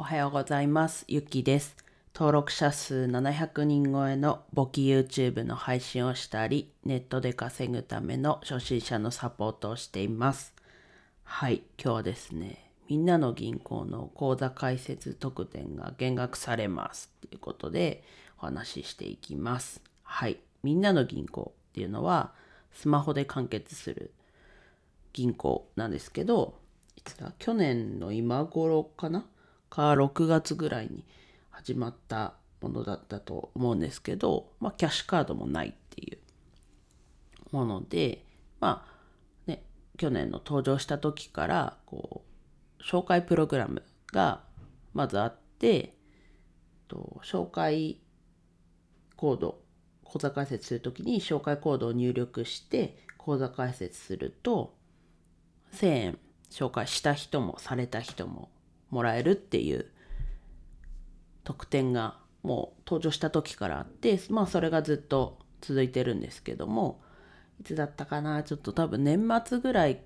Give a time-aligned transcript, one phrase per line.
[0.00, 1.04] おはようございます。
[1.08, 1.76] ゆきです。
[2.14, 10.54] 登録者数700人超えの簿記 YouTube の配信をしたり、ネットで稼ぐための初心者のサポートをしています。
[11.22, 18.02] はい、今日はですね、みんなの銀行の口座開設特典が減額されますということで
[18.38, 19.82] お話ししていきます。
[20.02, 22.32] はい、みんなの銀行っていうのは
[22.72, 24.12] スマホで完結する
[25.12, 26.54] 銀行なんですけど、
[26.96, 27.34] いつだ？
[27.38, 29.26] 去年の今頃かな？
[29.70, 31.04] か6月ぐらいに
[31.50, 36.18] 始まったものだったと思うんですけど、まあ、キャッシュカードもないっていう
[37.52, 38.24] もので、
[38.60, 39.62] まあね、
[39.96, 42.22] 去年の登場した時からこ
[42.78, 43.82] う紹介プログラム
[44.12, 44.42] が
[44.92, 45.94] まずあって
[46.88, 48.00] と紹介
[49.16, 49.60] コード
[50.04, 54.74] 口座開設するときに紹介コードを入力して口座開設すると
[55.74, 56.18] 1000円
[56.50, 58.50] 紹介した人もされた人も
[58.90, 59.86] もらえるっていう
[61.44, 67.00] 特典がもう登場した時からあってまあそれがずっと続いてるんですけども
[67.60, 70.00] いつだったかなちょっと多分年末ぐらい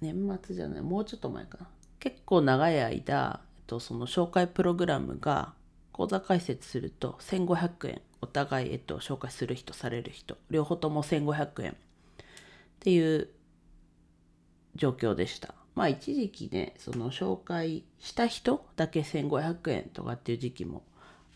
[0.00, 5.54] 年末じゃないもうちょっと前かな結構長い間、えっと、その紹介プログラムが
[5.92, 11.74] 口座開設すると1500円お互い、えっと、紹介する人される人両方とも1500円っ
[12.80, 13.28] ていう
[14.76, 15.54] 状況でした。
[15.78, 20.82] まあ一時期ね、その紹介した人だけ1500円とかっていう時期も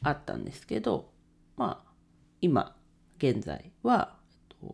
[0.03, 1.13] あったんですけど、
[1.57, 1.93] まあ
[2.41, 2.75] 今
[3.19, 4.17] 現在は、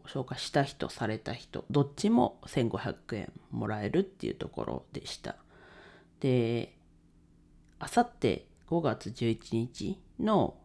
[0.07, 5.37] 紹介した人、された人、どっちも1500円もらえるっていうところでした。
[6.21, 6.75] で、
[7.79, 10.57] あさって5月11日の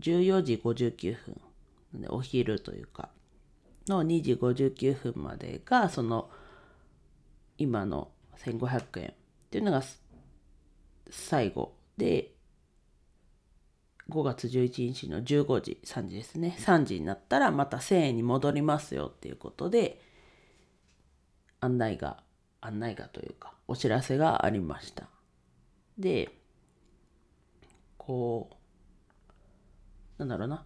[0.00, 3.10] 14時59分、お昼というか、
[3.86, 6.28] の2時59分までがその
[7.58, 9.14] 今の1500円っ
[9.50, 9.82] ていうのが
[11.10, 12.32] 最後で
[14.10, 16.56] 5月11日の15時3時ですね。
[16.58, 20.00] 3時になったらまた1000円に戻りますよっていうことで
[21.60, 22.22] 案内が
[22.60, 25.08] 案内がというかお知らせがありました。
[25.98, 26.30] で
[27.96, 28.50] こ
[30.18, 30.64] うなんだろうな。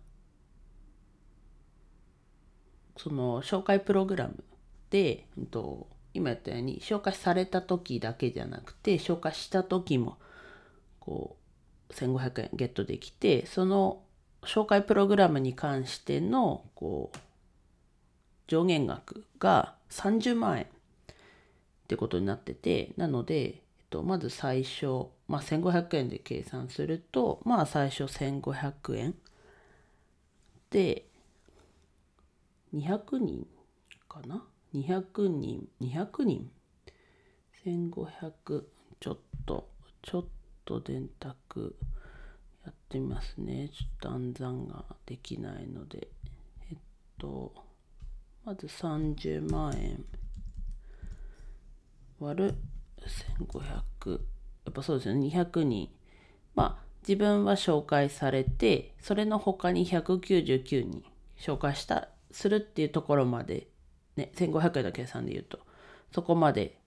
[2.98, 4.44] その紹介プログラム
[4.90, 5.88] で、うんと、
[6.18, 10.18] 今言ったように紹介された時だけじゃなくて紹介した時も
[10.98, 11.36] こ
[11.88, 14.02] う1500円ゲットできてその
[14.42, 17.18] 紹介プログラムに関してのこう
[18.48, 20.66] 上限額が30万円っ
[21.88, 23.54] てことになっててなので、えっ
[23.90, 29.14] と、まず最初、まあ、1500円で計算するとまあ最初1500円
[30.70, 31.06] で
[32.74, 33.46] 200人
[34.08, 36.50] かな200人200人
[37.64, 38.64] ？1500
[39.00, 39.68] ちょっと
[40.02, 40.24] ちょっ
[40.64, 41.76] と電卓
[42.64, 43.70] やってみますね。
[43.70, 46.08] ちょっと暗算ができないので。
[46.70, 46.78] えっ
[47.18, 47.52] と
[48.44, 50.04] まず30万円。
[52.20, 52.54] 割る
[53.48, 54.20] ？1500や
[54.70, 55.28] っぱそうですよね。
[55.28, 55.88] 200人。
[56.54, 61.04] まあ自分は紹介されてそれの他に199人
[61.38, 63.68] 紹介したするっていうところまで
[64.18, 65.60] ね、1500円の計算で言うと、
[66.12, 66.78] そこまで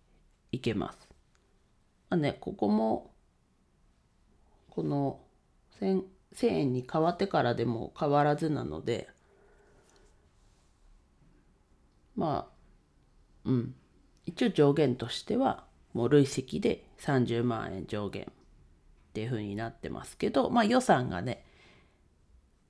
[0.51, 1.07] いけます。
[2.09, 3.11] まあね、ここも、
[4.69, 5.19] この
[5.79, 6.03] 1000,
[6.43, 9.09] 円に変わってからでも変わらずなので、
[12.15, 13.75] まあ、うん。
[14.25, 18.27] 一応上限としては、もう累積で30万円上限っ
[19.13, 21.43] ていう風になってますけど、まあ予算がね、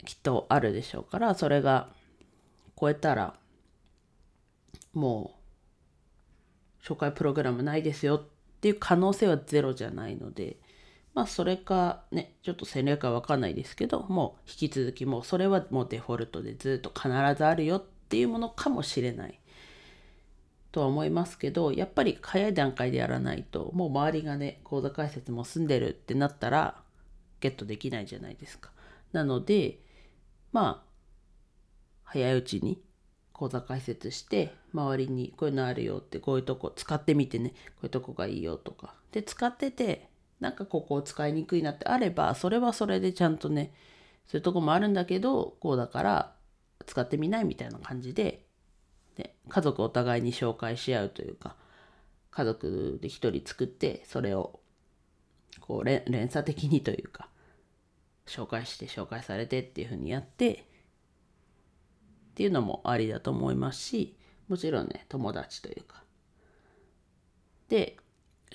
[0.06, 1.90] きっとあるでしょうから、それが
[2.80, 3.36] 超えたら、
[4.94, 5.35] も
[6.81, 8.24] う紹介プログラムないですよっ
[8.59, 10.57] ていう可能性はゼロじゃないので
[11.13, 19.38] まあそれかねちょっと戦略は分かんないですけどもう引き続きもうそれはもうデフォルトでずっと必ずあるよっていうものかもしれない。
[20.72, 26.81] とは思いますけどやっぱり早い段階でやらないともう周りがね口座開設も済んでるってなったら
[27.42, 28.71] ゲットできないじゃないですか。
[29.12, 29.80] なので
[30.54, 30.92] まあ
[32.06, 32.81] 早いうちに
[33.42, 38.94] 口座開設して周りにこういうのあるよってこういうとこ使ってみてねこういうとこがいいよとか。
[39.12, 40.10] で使ってて
[40.40, 43.74] なんかここを使いにくいなってあればそれはそれでちゃんとね
[44.28, 46.36] そういうとこもあるんだけどこうだから
[46.86, 48.46] 使ってみないみたいな感じで
[49.16, 51.56] で家族お互いに紹介し合うというか
[52.30, 54.60] 家族で一人作ってそれを
[55.62, 57.28] こう連鎖的にというか
[58.28, 60.70] 紹介して紹介されてっていう風にやって
[62.42, 64.18] っていうのもありだと思いますし
[64.48, 66.02] もちろんね友達というか
[67.70, 67.98] で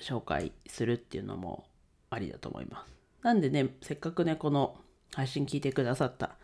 [0.01, 1.63] 紹介するっていうのも
[2.09, 2.93] ありだと思います。
[3.23, 4.77] なんでね、せっかくね、この
[5.13, 6.37] 配信聞いてくださった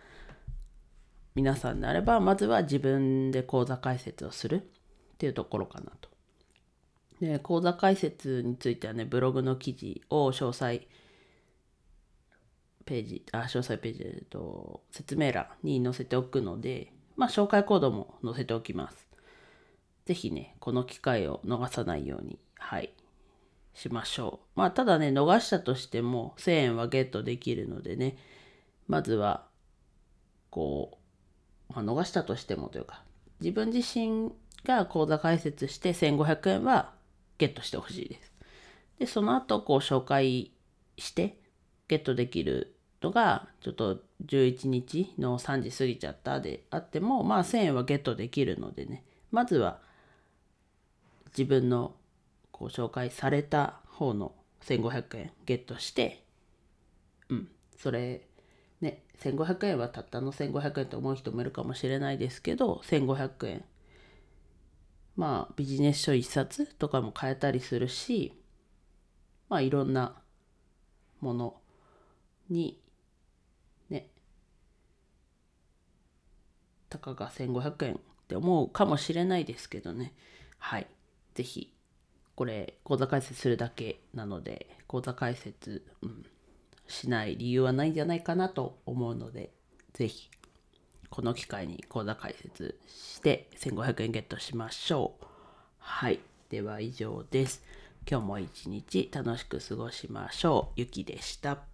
[1.35, 4.61] 皆さんであれば、まずは自分で講座解説をするっ
[5.17, 6.09] ていうところかなと。
[7.19, 10.87] で、講座解説についてはね、ブログの記事を詳細
[12.85, 19.07] ページ、あ、詳細ページ、えっと、説明欄に載せておくので、まあ、紹介コードも載せておきます。
[20.05, 22.93] ぜひね、この機会を逃さないように、はい、
[23.73, 24.59] しましょう。
[24.59, 28.17] まあ、ただね、逃したとしても1000円はゲットできるのでね、
[28.87, 29.47] まずは、
[30.49, 30.99] こ
[31.69, 33.03] う、まあ、逃したとしてもというか、
[33.39, 34.31] 自分自身
[34.65, 36.93] が講座解説して1500円は
[37.37, 38.33] ゲットしてほしいです。
[38.99, 40.51] で、その後、こう、紹介
[40.97, 41.39] して
[41.87, 42.72] ゲットできる
[43.03, 49.79] のが、ちょっと11日の3時過ぎちゃったであっても、まあ1000円はゲットできるのでね、まずは
[51.37, 51.95] 自分の
[52.51, 56.23] こう紹介された方の1500円ゲットして、
[57.29, 57.47] うん、
[57.77, 58.25] それ、
[58.79, 63.65] ね、1500円はたったの1500円と思う人もいるかもしれないですけど、1500円。
[65.15, 68.33] まあビジネス書一冊とかも買えたりするし、
[69.49, 70.15] まあいろんな
[71.19, 71.57] もの
[72.49, 72.82] に
[76.93, 77.97] たかが1500円っ
[78.27, 80.13] て思うかもしれないですけどね。
[80.59, 80.87] はい。
[81.35, 81.73] 是非
[82.35, 86.25] これ講座解説するだけなので講座解説、うん、
[86.87, 89.51] しない理由はないんじゃないかなと思うので
[89.93, 90.29] 是非
[91.09, 95.25] この機会に講座解説して1500円ゲットしましょう。
[95.77, 96.19] はい。
[96.49, 97.63] では以上です。
[98.09, 100.73] 今日も一日楽しく過ごしましょう。
[100.75, 101.72] ゆきでした。